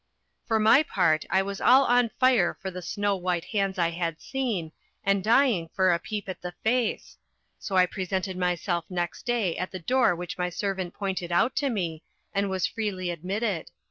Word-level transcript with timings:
For 0.47 0.57
my 0.59 0.81
part 0.81 1.25
I 1.29 1.43
was 1.43 1.61
all 1.61 1.83
on 1.85 2.09
fire 2.19 2.57
for 2.59 2.71
the 2.71 2.81
snow 2.81 3.15
white 3.15 3.45
hands 3.45 3.77
I 3.77 3.91
had 3.91 4.19
seen, 4.19 4.71
and 5.03 5.23
dying 5.23 5.69
for 5.75 5.91
a 5.91 5.99
peep 5.99 6.27
at 6.27 6.41
the 6.41 6.53
face; 6.63 7.19
so 7.59 7.75
I 7.75 7.85
presented 7.85 8.35
myself 8.35 8.85
next 8.89 9.27
day 9.27 9.55
at 9.57 9.69
the 9.69 9.77
door 9.77 10.15
which 10.15 10.39
my 10.39 10.49
servant 10.49 10.95
pointed 10.95 11.31
out 11.31 11.55
to 11.57 11.69
me, 11.69 12.01
and 12.33 12.49
was 12.49 12.65
freely 12.65 13.11
admitted. 13.11 13.69